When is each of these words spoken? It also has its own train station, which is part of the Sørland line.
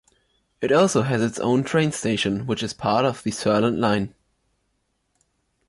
It 0.61 0.71
also 0.71 1.03
has 1.03 1.21
its 1.21 1.39
own 1.41 1.63
train 1.63 1.91
station, 1.91 2.47
which 2.47 2.63
is 2.63 2.73
part 2.73 3.05
of 3.05 3.21
the 3.21 3.29
Sørland 3.29 3.77
line. 3.77 4.15